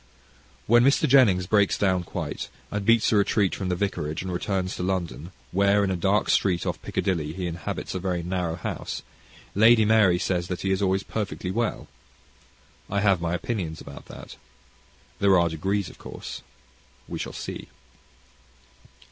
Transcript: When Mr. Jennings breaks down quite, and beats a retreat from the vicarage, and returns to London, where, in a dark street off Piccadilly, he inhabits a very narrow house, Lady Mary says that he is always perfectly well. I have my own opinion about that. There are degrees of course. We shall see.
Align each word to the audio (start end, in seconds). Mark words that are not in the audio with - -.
When 0.65 0.83
Mr. 0.83 1.07
Jennings 1.07 1.45
breaks 1.45 1.77
down 1.77 2.01
quite, 2.05 2.49
and 2.71 2.83
beats 2.83 3.11
a 3.11 3.17
retreat 3.17 3.53
from 3.53 3.69
the 3.69 3.75
vicarage, 3.75 4.23
and 4.23 4.31
returns 4.33 4.75
to 4.77 4.81
London, 4.81 5.31
where, 5.51 5.83
in 5.83 5.91
a 5.91 5.95
dark 5.95 6.27
street 6.31 6.65
off 6.65 6.81
Piccadilly, 6.81 7.33
he 7.33 7.45
inhabits 7.45 7.93
a 7.93 7.99
very 7.99 8.23
narrow 8.23 8.55
house, 8.55 9.03
Lady 9.53 9.85
Mary 9.85 10.17
says 10.17 10.47
that 10.47 10.61
he 10.61 10.71
is 10.71 10.81
always 10.81 11.03
perfectly 11.03 11.51
well. 11.51 11.87
I 12.89 13.01
have 13.01 13.21
my 13.21 13.29
own 13.33 13.35
opinion 13.35 13.77
about 13.79 14.05
that. 14.07 14.37
There 15.19 15.37
are 15.39 15.49
degrees 15.49 15.87
of 15.87 15.99
course. 15.99 16.41
We 17.07 17.19
shall 17.19 17.31
see. 17.33 17.67